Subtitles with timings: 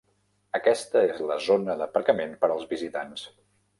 [0.59, 3.29] Aquesta és la zona d'aparcament per als visitants.